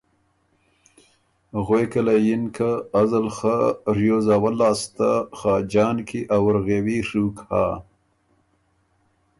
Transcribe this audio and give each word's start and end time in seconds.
غوېکه 1.65 2.01
له 2.07 2.15
یِن 2.25 2.43
که 2.55 2.69
”ازل 3.01 3.27
خه 3.37 3.55
ریوز 3.97 4.25
اول 4.35 4.55
لاسته 4.61 5.09
خاجان 5.39 5.97
کی 6.07 6.19
ا 6.35 6.37
وُرغېوي 6.43 6.99
ڒُوک 7.09 7.35
هۀ 7.49 7.65